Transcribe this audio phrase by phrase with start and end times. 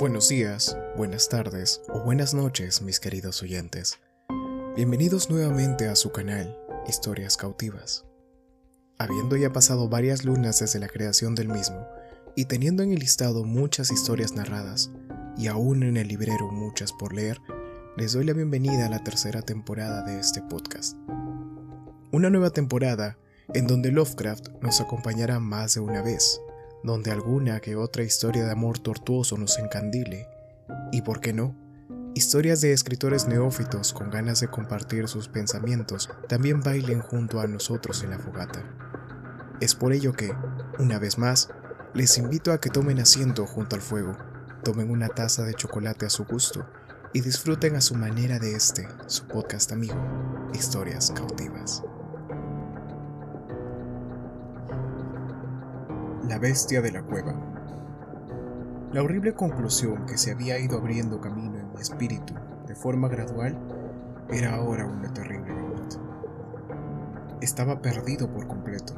[0.00, 3.98] Buenos días, buenas tardes o buenas noches, mis queridos oyentes.
[4.74, 8.06] Bienvenidos nuevamente a su canal, Historias Cautivas.
[8.98, 11.86] Habiendo ya pasado varias lunas desde la creación del mismo,
[12.34, 14.90] y teniendo en el listado muchas historias narradas,
[15.36, 17.36] y aún en el librero muchas por leer,
[17.98, 20.96] les doy la bienvenida a la tercera temporada de este podcast.
[22.10, 23.18] Una nueva temporada
[23.52, 26.40] en donde Lovecraft nos acompañará más de una vez,
[26.82, 30.28] donde alguna que otra historia de amor tortuoso nos encandile,
[30.92, 31.54] y por qué no,
[32.14, 38.02] historias de escritores neófitos con ganas de compartir sus pensamientos también bailen junto a nosotros
[38.02, 38.64] en la fogata.
[39.60, 40.32] Es por ello que,
[40.78, 41.50] una vez más,
[41.94, 44.16] les invito a que tomen asiento junto al fuego,
[44.64, 46.66] tomen una taza de chocolate a su gusto
[47.12, 49.96] y disfruten a su manera de este, su podcast amigo,
[50.54, 51.82] Historias Cautivas.
[56.30, 57.34] La bestia de la cueva.
[58.92, 62.34] La horrible conclusión que se había ido abriendo camino en mi espíritu
[62.68, 63.58] de forma gradual
[64.30, 65.88] era ahora una terrible verdad.
[67.40, 68.94] Estaba perdido por completo,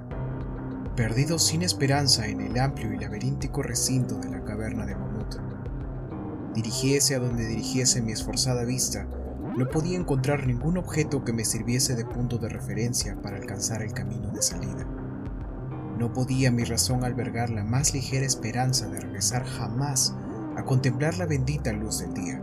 [0.94, 5.36] perdido sin esperanza en el amplio y laberíntico recinto de la caverna de Mamut.
[6.54, 9.06] Dirigiese a donde dirigiese mi esforzada vista,
[9.56, 13.94] no podía encontrar ningún objeto que me sirviese de punto de referencia para alcanzar el
[13.94, 14.86] camino de salida.
[15.98, 20.14] No podía mi razón albergar la más ligera esperanza de regresar jamás
[20.56, 22.42] a contemplar la bendita luz del día,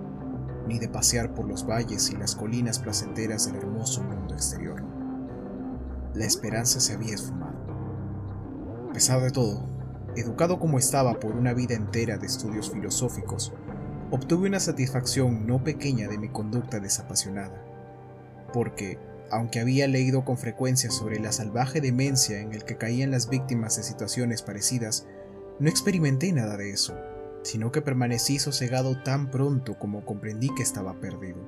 [0.68, 4.84] ni de pasear por los valles y las colinas placenteras del hermoso mundo exterior.
[6.14, 7.58] La esperanza se había esfumado.
[8.90, 9.64] A pesar de todo,
[10.16, 13.54] educado como estaba por una vida entera de estudios filosóficos,
[14.12, 17.64] obtuve una satisfacción no pequeña de mi conducta desapasionada,
[18.54, 18.98] porque,
[19.32, 23.78] aunque había leído con frecuencia sobre la salvaje demencia en el que caían las víctimas
[23.78, 25.08] de situaciones parecidas,
[25.60, 26.96] no experimenté nada de eso,
[27.44, 31.48] sino que permanecí sosegado tan pronto como comprendí que estaba perdido.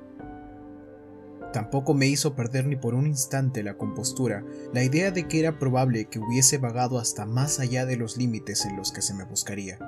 [1.52, 4.42] Tampoco me hizo perder ni por un instante la compostura
[4.72, 8.64] la idea de que era probable que hubiese vagado hasta más allá de los límites
[8.64, 9.78] en los que se me buscaría.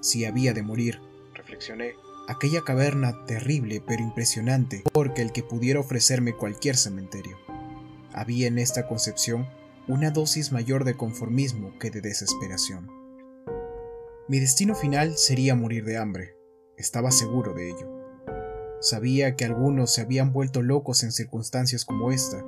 [0.00, 0.98] Si había de morir,
[1.34, 1.92] reflexioné,
[2.28, 7.36] aquella caverna terrible pero impresionante, porque el que pudiera ofrecerme cualquier cementerio.
[8.12, 9.48] Había en esta concepción
[9.88, 12.88] una dosis mayor de conformismo que de desesperación.
[14.28, 16.36] Mi destino final sería morir de hambre,
[16.76, 17.88] estaba seguro de ello.
[18.80, 22.44] Sabía que algunos se habían vuelto locos en circunstancias como esta,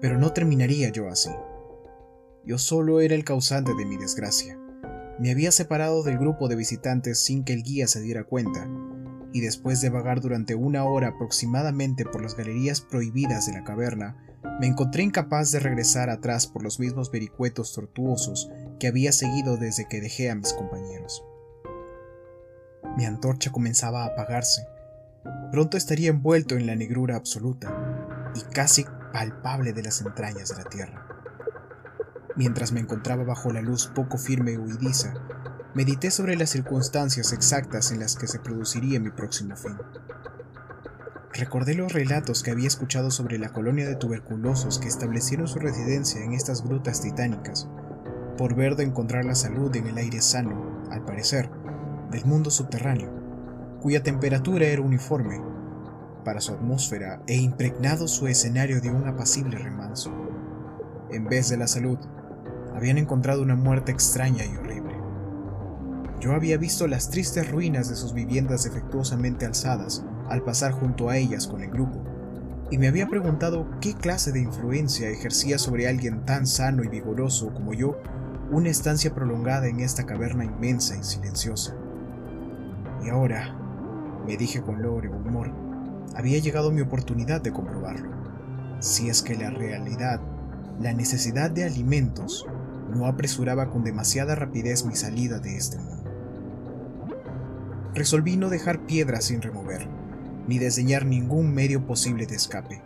[0.00, 1.30] pero no terminaría yo así.
[2.44, 4.58] Yo solo era el causante de mi desgracia.
[5.18, 8.68] Me había separado del grupo de visitantes sin que el guía se diera cuenta,
[9.36, 14.16] y después de vagar durante una hora aproximadamente por las galerías prohibidas de la caverna,
[14.58, 19.88] me encontré incapaz de regresar atrás por los mismos vericuetos tortuosos que había seguido desde
[19.88, 21.22] que dejé a mis compañeros.
[22.96, 24.66] Mi antorcha comenzaba a apagarse.
[25.52, 30.70] Pronto estaría envuelto en la negrura absoluta y casi palpable de las entrañas de la
[30.70, 31.06] tierra.
[32.36, 35.12] Mientras me encontraba bajo la luz poco firme y huidiza,
[35.76, 39.76] medité sobre las circunstancias exactas en las que se produciría mi próximo fin.
[41.34, 46.24] Recordé los relatos que había escuchado sobre la colonia de tuberculosos que establecieron su residencia
[46.24, 47.68] en estas grutas titánicas,
[48.38, 51.50] por ver de encontrar la salud en el aire sano, al parecer,
[52.10, 53.10] del mundo subterráneo,
[53.82, 55.42] cuya temperatura era uniforme
[56.24, 60.10] para su atmósfera e impregnado su escenario de un apacible remanso.
[61.10, 61.98] En vez de la salud,
[62.74, 64.85] habían encontrado una muerte extraña y horrible.
[66.20, 71.18] Yo había visto las tristes ruinas de sus viviendas defectuosamente alzadas al pasar junto a
[71.18, 72.02] ellas con el grupo,
[72.70, 77.52] y me había preguntado qué clase de influencia ejercía sobre alguien tan sano y vigoroso
[77.52, 77.96] como yo
[78.50, 81.74] una estancia prolongada en esta caverna inmensa y silenciosa.
[83.04, 83.56] Y ahora,
[84.26, 85.52] me dije con logro humor,
[86.16, 88.10] había llegado mi oportunidad de comprobarlo.
[88.80, 90.20] Si es que la realidad,
[90.80, 92.46] la necesidad de alimentos,
[92.92, 95.95] no apresuraba con demasiada rapidez mi salida de este mundo.
[97.96, 99.88] Resolví no dejar piedras sin remover,
[100.46, 102.80] ni diseñar ningún medio posible de escape,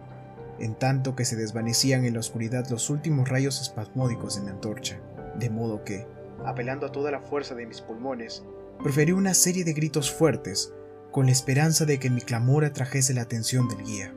[0.59, 4.99] en tanto que se desvanecían en la oscuridad los últimos rayos espasmódicos de mi antorcha,
[5.39, 6.07] de modo que,
[6.47, 8.43] apelando a toda la fuerza de mis pulmones,
[8.83, 10.73] proferí una serie de gritos fuertes,
[11.11, 14.15] con la esperanza de que mi clamor atrajese la atención del guía.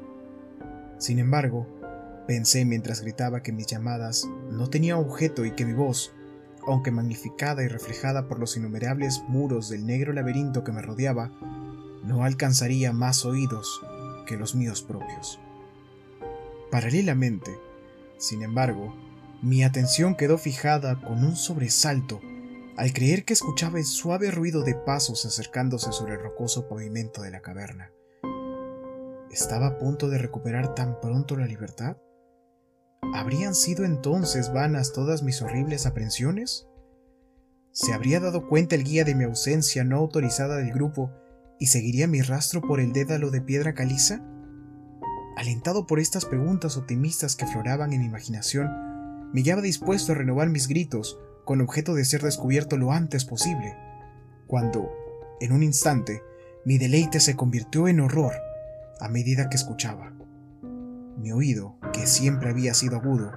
[0.99, 1.67] Sin embargo,
[2.27, 6.13] Pensé mientras gritaba que mis llamadas no tenían objeto y que mi voz,
[6.67, 11.31] aunque magnificada y reflejada por los innumerables muros del negro laberinto que me rodeaba,
[12.03, 13.81] no alcanzaría más oídos
[14.25, 15.39] que los míos propios.
[16.71, 17.51] Paralelamente,
[18.17, 18.95] sin embargo,
[19.41, 22.21] mi atención quedó fijada con un sobresalto
[22.77, 27.31] al creer que escuchaba el suave ruido de pasos acercándose sobre el rocoso pavimento de
[27.31, 27.91] la caverna.
[29.29, 31.97] ¿Estaba a punto de recuperar tan pronto la libertad?
[33.13, 36.67] ¿Habrían sido entonces vanas todas mis horribles aprensiones?
[37.71, 41.11] ¿Se habría dado cuenta el guía de mi ausencia no autorizada del grupo
[41.59, 44.25] y seguiría mi rastro por el dédalo de piedra caliza?
[45.37, 48.67] Alentado por estas preguntas optimistas que floraban en mi imaginación,
[49.31, 53.77] me hallaba dispuesto a renovar mis gritos con objeto de ser descubierto lo antes posible,
[54.47, 54.89] cuando,
[55.39, 56.23] en un instante,
[56.65, 58.33] mi deleite se convirtió en horror
[58.99, 60.13] a medida que escuchaba.
[61.23, 63.31] Mi oído, que siempre había sido agudo,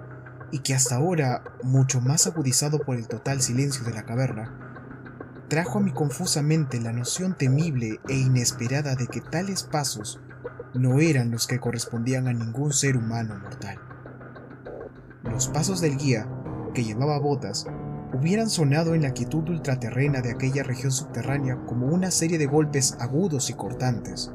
[0.50, 4.58] y que hasta ahora mucho más agudizado por el total silencio de la caverna,
[5.46, 10.18] trajo a mi confusamente la noción temible e inesperada de que tales pasos
[10.74, 13.78] no eran los que correspondían a ningún ser humano mortal.
[15.22, 16.28] Los pasos del guía,
[16.74, 17.68] que llevaba botas,
[18.12, 22.96] hubieran sonado en la quietud ultraterrena de aquella región subterránea como una serie de golpes
[22.98, 24.32] agudos y cortantes.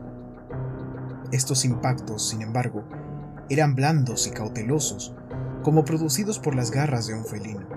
[1.33, 2.86] Estos impactos, sin embargo,
[3.51, 5.13] eran blandos y cautelosos,
[5.62, 7.68] como producidos por las garras de un felino.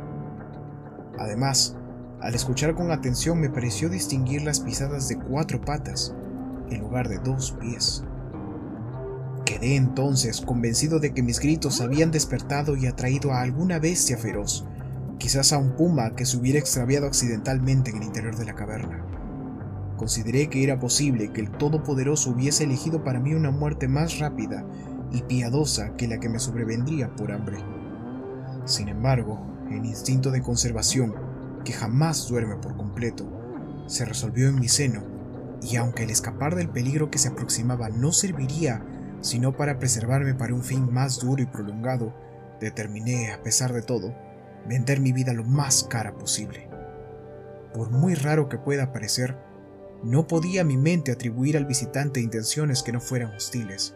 [1.18, 1.76] Además,
[2.20, 6.14] al escuchar con atención me pareció distinguir las pisadas de cuatro patas
[6.70, 8.04] en lugar de dos pies.
[9.44, 14.64] Quedé entonces convencido de que mis gritos habían despertado y atraído a alguna bestia feroz,
[15.18, 19.04] quizás a un puma que se hubiera extraviado accidentalmente en el interior de la caverna.
[19.96, 24.64] Consideré que era posible que el Todopoderoso hubiese elegido para mí una muerte más rápida
[25.12, 27.58] y piadosa que la que me sobrevendría por hambre.
[28.64, 29.40] Sin embargo,
[29.70, 31.14] el instinto de conservación,
[31.64, 33.26] que jamás duerme por completo,
[33.86, 35.02] se resolvió en mi seno,
[35.62, 38.82] y aunque el escapar del peligro que se aproximaba no serviría
[39.24, 42.12] sino para preservarme para un fin más duro y prolongado,
[42.60, 44.14] determiné, a pesar de todo,
[44.68, 46.68] vender mi vida lo más cara posible.
[47.72, 49.38] Por muy raro que pueda parecer,
[50.02, 53.94] no podía mi mente atribuir al visitante intenciones que no fueran hostiles.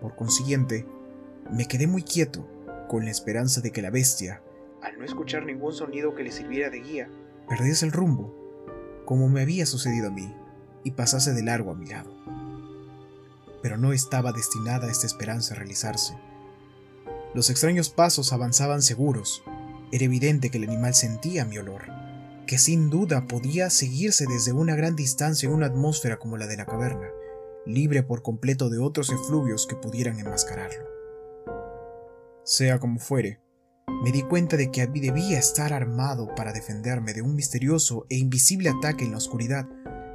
[0.00, 0.86] Por consiguiente,
[1.50, 2.46] me quedé muy quieto,
[2.88, 4.42] con la esperanza de que la bestia,
[4.82, 7.10] al no escuchar ningún sonido que le sirviera de guía,
[7.48, 8.34] perdiese el rumbo,
[9.04, 10.34] como me había sucedido a mí,
[10.84, 12.18] y pasase de largo a mi lado
[13.62, 16.14] pero no estaba destinada esta esperanza a realizarse.
[17.34, 19.42] Los extraños pasos avanzaban seguros.
[19.92, 21.82] Era evidente que el animal sentía mi olor,
[22.46, 26.56] que sin duda podía seguirse desde una gran distancia en una atmósfera como la de
[26.56, 27.08] la caverna,
[27.68, 30.84] libre por completo de otros efluvios que pudieran enmascararlo.
[32.44, 33.40] Sea como fuere,
[34.02, 38.70] me di cuenta de que debía estar armado para defenderme de un misterioso e invisible
[38.70, 39.68] ataque en la oscuridad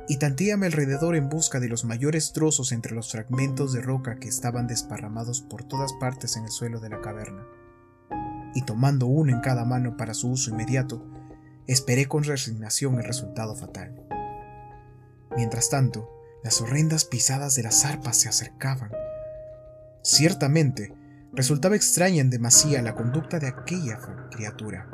[0.08, 0.18] y
[0.58, 4.68] mi alrededor en busca de los mayores trozos entre los fragmentos de roca que estaban
[4.68, 7.46] desparramados por todas partes en el suelo de la caverna.
[8.54, 11.06] Y tomando uno en cada mano para su uso inmediato,
[11.68, 14.06] esperé con resignación el resultado fatal.
[15.36, 16.10] Mientras tanto,
[16.44, 18.92] las horrendas pisadas de las arpas se acercaban.
[20.01, 20.94] Ciertamente,
[21.31, 23.98] resultaba extraña en demasía la conducta de aquella
[24.30, 24.88] criatura.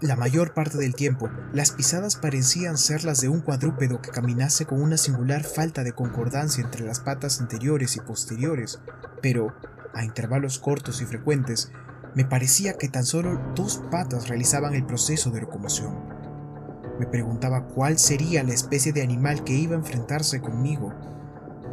[0.00, 4.66] La mayor parte del tiempo, las pisadas parecían ser las de un cuadrúpedo que caminase
[4.66, 8.80] con una singular falta de concordancia entre las patas anteriores y posteriores,
[9.22, 9.54] pero,
[9.94, 11.70] a intervalos cortos y frecuentes,
[12.14, 16.13] me parecía que tan solo dos patas realizaban el proceso de locomoción.
[16.98, 20.92] Me preguntaba cuál sería la especie de animal que iba a enfrentarse conmigo.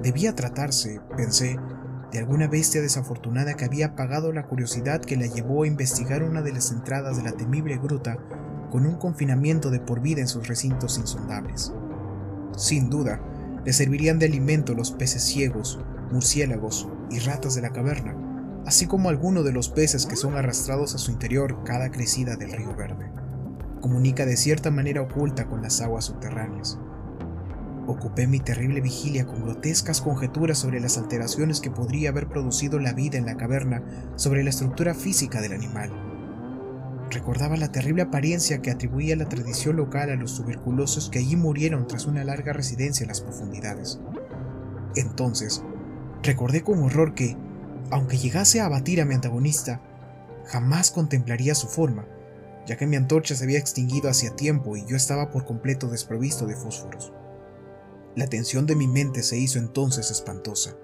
[0.01, 1.59] Debía tratarse, pensé,
[2.11, 6.41] de alguna bestia desafortunada que había apagado la curiosidad que la llevó a investigar una
[6.41, 8.17] de las entradas de la temible gruta
[8.71, 11.71] con un confinamiento de por vida en sus recintos insondables.
[12.57, 13.21] Sin duda,
[13.63, 15.79] le servirían de alimento los peces ciegos,
[16.11, 18.15] murciélagos y ratas de la caverna,
[18.65, 22.53] así como algunos de los peces que son arrastrados a su interior cada crecida del
[22.53, 23.10] río verde.
[23.81, 26.77] Comunica de cierta manera oculta con las aguas subterráneas.
[27.87, 32.93] Ocupé mi terrible vigilia con grotescas conjeturas sobre las alteraciones que podría haber producido la
[32.93, 33.81] vida en la caverna
[34.15, 35.91] sobre la estructura física del animal.
[37.09, 41.87] Recordaba la terrible apariencia que atribuía la tradición local a los tuberculosos que allí murieron
[41.87, 43.99] tras una larga residencia en las profundidades.
[44.95, 45.63] Entonces,
[46.21, 47.35] recordé con horror que,
[47.89, 49.81] aunque llegase a abatir a mi antagonista,
[50.45, 52.05] jamás contemplaría su forma,
[52.65, 56.45] ya que mi antorcha se había extinguido hacía tiempo y yo estaba por completo desprovisto
[56.45, 57.11] de fósforos.
[58.15, 60.75] La tensión de mi mente se hizo entonces espantosa.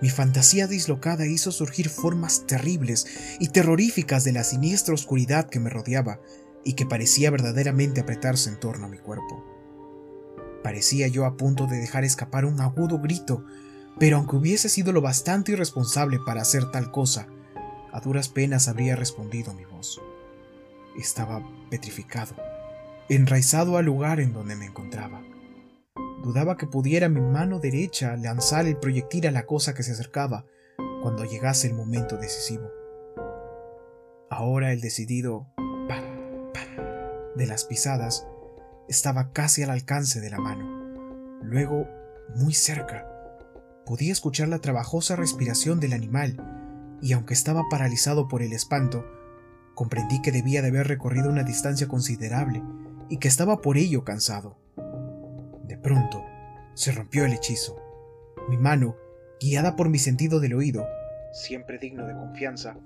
[0.00, 3.06] Mi fantasía dislocada hizo surgir formas terribles
[3.40, 6.20] y terroríficas de la siniestra oscuridad que me rodeaba
[6.64, 9.44] y que parecía verdaderamente apretarse en torno a mi cuerpo.
[10.62, 13.44] Parecía yo a punto de dejar escapar un agudo grito,
[13.98, 17.26] pero aunque hubiese sido lo bastante irresponsable para hacer tal cosa,
[17.92, 20.00] a duras penas habría respondido mi voz.
[20.98, 22.34] Estaba petrificado,
[23.08, 25.22] enraizado al lugar en donde me encontraba.
[26.22, 30.44] Dudaba que pudiera mi mano derecha lanzar el proyectil a la cosa que se acercaba
[31.02, 32.68] cuando llegase el momento decisivo.
[34.28, 35.46] Ahora el decidido
[35.88, 36.02] pa,
[37.36, 38.26] de las pisadas
[38.88, 41.38] estaba casi al alcance de la mano.
[41.42, 41.86] Luego,
[42.34, 43.06] muy cerca,
[43.86, 49.04] podía escuchar la trabajosa respiración del animal y aunque estaba paralizado por el espanto,
[49.78, 52.64] comprendí que debía de haber recorrido una distancia considerable
[53.08, 54.58] y que estaba por ello cansado.
[55.68, 56.24] De pronto,
[56.74, 57.76] se rompió el hechizo.
[58.48, 58.96] Mi mano,
[59.40, 60.84] guiada por mi sentido del oído,
[61.32, 62.76] siempre digno de confianza,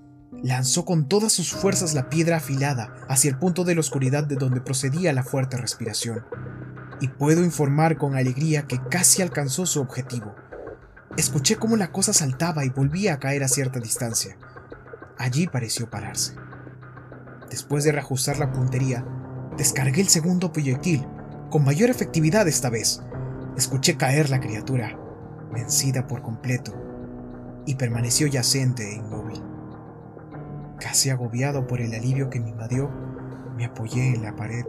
[0.42, 4.36] lanzó con todas sus fuerzas la piedra afilada hacia el punto de la oscuridad de
[4.36, 6.26] donde procedía la fuerte respiración.
[7.00, 10.34] Y puedo informar con alegría que casi alcanzó su objetivo.
[11.16, 14.36] Escuché cómo la cosa saltaba y volvía a caer a cierta distancia.
[15.16, 16.34] Allí pareció pararse.
[17.52, 19.04] Después de reajustar la puntería,
[19.58, 21.06] descargué el segundo proyectil,
[21.50, 23.02] con mayor efectividad esta vez.
[23.58, 24.98] Escuché caer la criatura,
[25.52, 26.72] vencida por completo,
[27.66, 29.42] y permaneció yacente e inmóvil.
[30.80, 32.90] Casi agobiado por el alivio que me invadió,
[33.54, 34.64] me apoyé en la pared.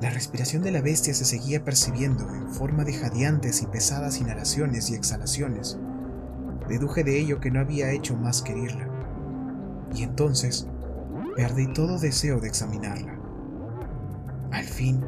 [0.00, 4.88] La respiración de la bestia se seguía percibiendo en forma de jadeantes y pesadas inhalaciones
[4.88, 5.80] y exhalaciones.
[6.68, 8.52] Deduje de ello que no había hecho más que.
[9.92, 10.68] Y entonces
[11.36, 13.18] perdí todo deseo de examinarla.
[14.50, 15.04] Al fin,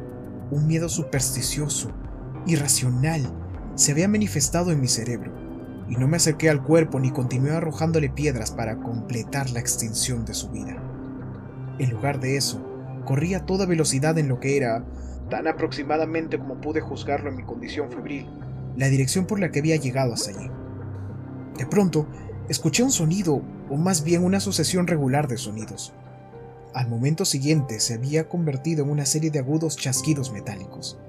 [0.51, 1.91] un miedo supersticioso,
[2.45, 3.21] irracional,
[3.75, 5.31] se había manifestado en mi cerebro
[5.87, 10.33] y no me acerqué al cuerpo ni continué arrojándole piedras para completar la extinción de
[10.33, 10.81] su vida.
[11.77, 12.65] En lugar de eso,
[13.05, 14.83] corrí a toda velocidad en lo que era,
[15.29, 18.27] tan aproximadamente como pude juzgarlo en mi condición febril,
[18.75, 20.49] la dirección por la que había llegado hasta allí.
[21.57, 22.07] De pronto,
[22.49, 25.93] escuché un sonido, o más bien una sucesión regular de sonidos.
[26.75, 30.99] Al momento siguiente se había convertido en una serie de agudos chasquidos metálicos.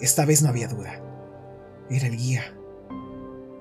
[0.00, 1.00] Esta vez no había duda.
[1.88, 2.44] Era el guía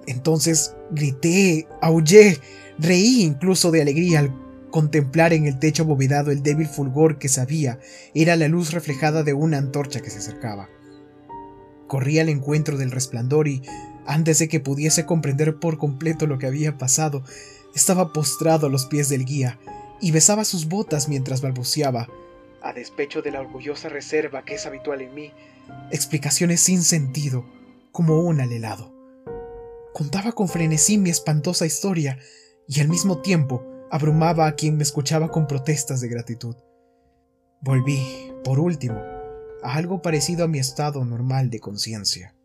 [0.10, 2.40] entonces grité, aullé,
[2.80, 4.36] reí incluso de alegría al
[4.72, 7.80] contemplar en el techo abovedado el débil fulgor que sabía
[8.16, 10.68] era la luz reflejada de una antorcha que se acercaba.
[11.88, 13.62] Corrí al encuentro del resplandor y,
[14.08, 17.24] antes de que pudiese comprender por completo lo que había pasado,
[17.76, 19.60] estaba postrado a los pies del guía
[20.02, 22.08] y besaba sus botas mientras balbuceaba,
[22.62, 25.32] a despecho de la orgullosa reserva que es habitual en mí,
[25.92, 27.46] explicaciones sin sentido,
[27.92, 28.94] como un alelado.
[29.94, 32.18] Contaba con frenesí mi espantosa historia
[32.68, 36.56] y al mismo tiempo abrumaba a quien me escuchaba con protestas de gratitud.
[37.62, 39.02] Volví, por último,
[39.64, 42.36] a algo parecido a mi estado normal de conciencia.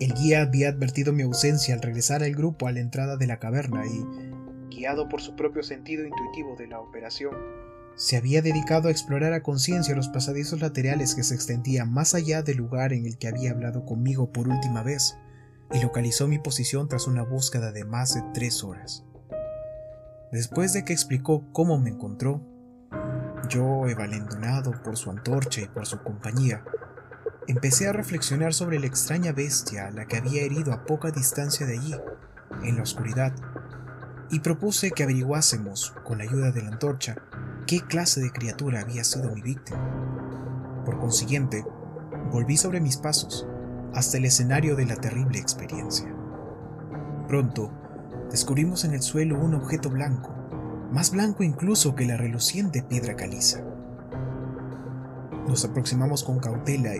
[0.00, 3.38] El guía había advertido mi ausencia al regresar al grupo a la entrada de la
[3.38, 4.04] caverna y,
[4.74, 7.34] guiado por su propio sentido intuitivo de la operación,
[7.94, 12.42] se había dedicado a explorar a conciencia los pasadizos laterales que se extendían más allá
[12.42, 15.18] del lugar en el que había hablado conmigo por última vez
[15.72, 19.04] y localizó mi posición tras una búsqueda de más de tres horas.
[20.30, 22.40] Después de que explicó cómo me encontró,
[23.48, 26.64] yo, evalendonado por su antorcha y por su compañía,
[27.46, 31.66] empecé a reflexionar sobre la extraña bestia a la que había herido a poca distancia
[31.66, 31.94] de allí,
[32.62, 33.34] en la oscuridad,
[34.32, 37.16] y propuse que averiguásemos, con la ayuda de la antorcha,
[37.66, 39.78] qué clase de criatura había sido mi víctima.
[40.86, 41.66] Por consiguiente,
[42.32, 43.46] volví sobre mis pasos
[43.92, 46.10] hasta el escenario de la terrible experiencia.
[47.28, 47.70] Pronto,
[48.30, 50.34] descubrimos en el suelo un objeto blanco,
[50.90, 53.62] más blanco incluso que la reluciente piedra caliza.
[55.46, 56.92] Nos aproximamos con cautela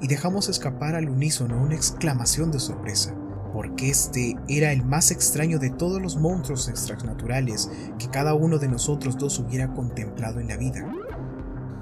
[0.00, 3.14] y dejamos escapar al unísono una exclamación de sorpresa,
[3.52, 8.68] porque este era el más extraño de todos los monstruos extranaturales que cada uno de
[8.68, 10.90] nosotros dos hubiera contemplado en la vida.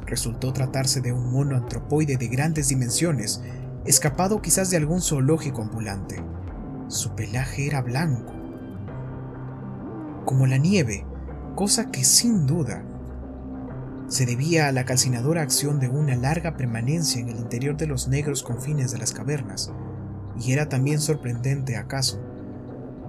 [0.07, 3.43] Resultó tratarse de un mono antropoide de grandes dimensiones
[3.85, 6.23] escapado quizás de algún zoológico ambulante.
[6.89, 8.33] Su pelaje era blanco,
[10.25, 11.07] como la nieve,
[11.55, 12.85] cosa que sin duda
[14.09, 18.09] se debía a la calcinadora acción de una larga permanencia en el interior de los
[18.09, 19.71] negros confines de las cavernas,
[20.41, 22.21] y era también sorprendente acaso,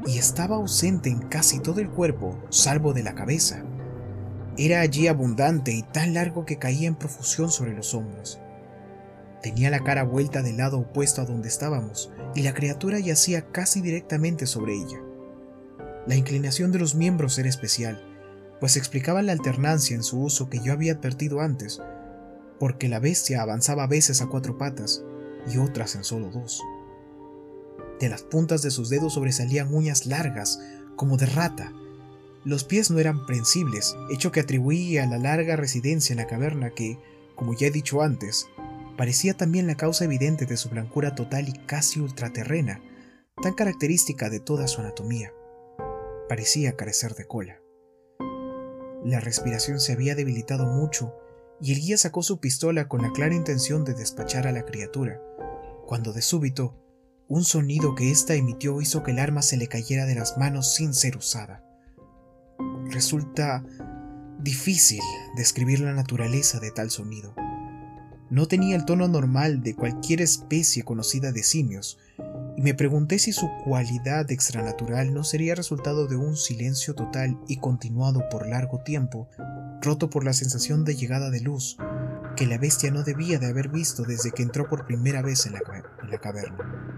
[0.05, 3.63] y estaba ausente en casi todo el cuerpo, salvo de la cabeza.
[4.57, 8.39] Era allí abundante y tan largo que caía en profusión sobre los hombros.
[9.41, 13.81] Tenía la cara vuelta del lado opuesto a donde estábamos, y la criatura yacía casi
[13.81, 14.99] directamente sobre ella.
[16.07, 18.03] La inclinación de los miembros era especial,
[18.59, 21.81] pues explicaba la alternancia en su uso que yo había advertido antes,
[22.59, 25.03] porque la bestia avanzaba a veces a cuatro patas
[25.49, 26.61] y otras en solo dos.
[27.99, 30.59] De las puntas de sus dedos sobresalían uñas largas,
[30.95, 31.73] como de rata.
[32.45, 36.71] Los pies no eran prensibles, hecho que atribuía a la larga residencia en la caverna
[36.71, 36.97] que,
[37.35, 38.47] como ya he dicho antes,
[38.97, 42.81] parecía también la causa evidente de su blancura total y casi ultraterrena,
[43.41, 45.33] tan característica de toda su anatomía.
[46.29, 47.59] Parecía carecer de cola.
[49.03, 51.13] La respiración se había debilitado mucho
[51.61, 55.21] y el guía sacó su pistola con la clara intención de despachar a la criatura,
[55.85, 56.75] cuando de súbito
[57.29, 60.73] un sonido que ésta emitió hizo que el arma se le cayera de las manos
[60.73, 61.63] sin ser usada.
[62.89, 63.63] Resulta
[64.39, 65.01] difícil
[65.37, 67.35] describir la naturaleza de tal sonido.
[68.31, 71.99] No tenía el tono normal de cualquier especie conocida de simios,
[72.57, 77.57] y me pregunté si su cualidad extranatural no sería resultado de un silencio total y
[77.57, 79.29] continuado por largo tiempo,
[79.81, 81.77] roto por la sensación de llegada de luz
[82.39, 85.53] que la bestia no debía de haber visto desde que entró por primera vez en
[85.53, 85.61] la,
[86.01, 86.88] en la caverna.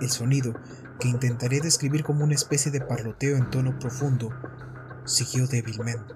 [0.00, 0.54] El sonido,
[0.98, 4.30] que intentaré describir como una especie de parloteo en tono profundo,
[5.04, 6.14] siguió débilmente.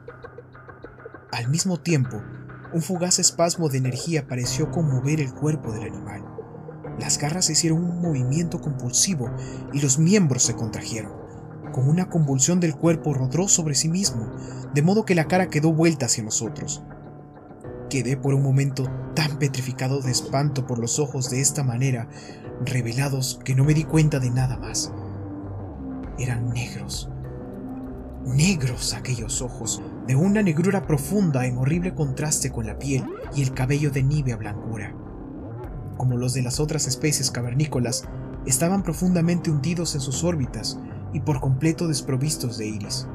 [1.33, 2.23] Al mismo tiempo,
[2.73, 6.25] un fugaz espasmo de energía pareció conmover el cuerpo del animal.
[6.99, 9.31] Las garras hicieron un movimiento compulsivo
[9.73, 11.13] y los miembros se contrajeron.
[11.73, 14.31] Con una convulsión del cuerpo rodó sobre sí mismo,
[14.73, 16.85] de modo que la cara quedó vuelta hacia nosotros.
[17.95, 22.09] Quedé por un momento tan petrificado de espanto por los ojos de esta manera
[22.67, 24.93] revelados que no me di cuenta de nada más.
[26.19, 27.09] Eran negros.
[28.27, 33.55] Negros aquellos ojos, de una negrura profunda en horrible contraste con la piel y el
[33.55, 34.93] cabello de nívea blancura.
[35.97, 38.09] Como los de las otras especies cavernícolas,
[38.45, 40.81] estaban profundamente hundidos en sus órbitas
[41.13, 43.07] y por completo desprovistos de iris.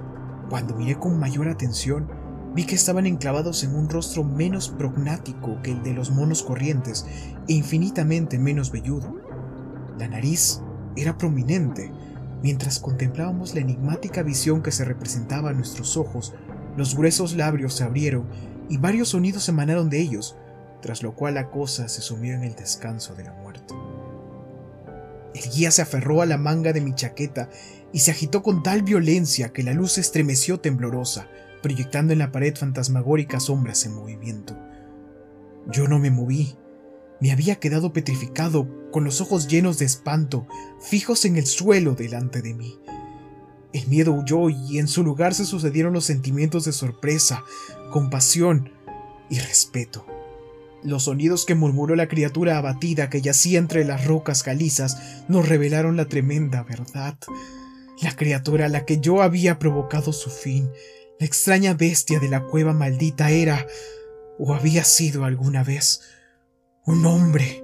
[0.50, 5.72] Cuando miré con mayor atención, Vi que estaban enclavados en un rostro menos prognático que
[5.72, 7.06] el de los monos corrientes
[7.48, 9.16] e infinitamente menos velludo.
[10.00, 10.62] La nariz
[10.96, 11.92] era prominente.
[12.42, 16.34] Mientras contemplábamos la enigmática visión que se representaba a nuestros ojos,
[16.76, 18.28] los gruesos labios se abrieron
[18.68, 20.36] y varios sonidos emanaron de ellos,
[20.82, 23.76] tras lo cual la cosa se sumió en el descanso de la muerte.
[25.36, 27.50] El guía se aferró a la manga de mi chaqueta
[27.94, 31.28] y se agitó con tal violencia que la luz estremeció temblorosa
[31.62, 34.58] proyectando en la pared fantasmagóricas sombras en movimiento.
[35.68, 36.56] Yo no me moví.
[37.22, 40.48] Me había quedado petrificado, con los ojos llenos de espanto,
[40.82, 42.80] fijos en el suelo delante de mí.
[43.72, 47.44] El miedo huyó y en su lugar se sucedieron los sentimientos de sorpresa,
[47.92, 48.72] compasión
[49.30, 50.06] y respeto.
[50.82, 55.98] Los sonidos que murmuró la criatura abatida que yacía entre las rocas calizas nos revelaron
[55.98, 57.18] la tremenda verdad.
[58.02, 60.70] La criatura a la que yo había provocado su fin
[61.20, 63.68] la extraña bestia de la cueva maldita era,
[64.38, 66.02] o había sido alguna vez,
[66.86, 67.62] un hombre